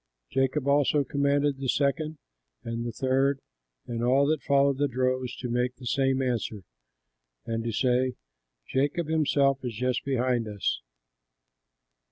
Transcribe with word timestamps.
'"Jacob 0.33 0.67
also 0.67 1.03
commanded 1.03 1.59
the 1.59 1.69
second, 1.69 2.17
and 2.63 2.87
the 2.87 2.91
third, 2.91 3.39
and 3.85 4.03
all 4.03 4.25
that 4.25 4.41
followed 4.41 4.79
the 4.79 4.87
droves, 4.87 5.35
to 5.35 5.47
make 5.47 5.75
the 5.75 5.85
same 5.85 6.23
answer, 6.23 6.63
and 7.45 7.63
to 7.63 7.71
say, 7.71 8.13
"Jacob 8.67 9.07
himself 9.07 9.59
is 9.63 9.75
just 9.75 10.03
behind 10.03 10.47
us." 10.47 10.81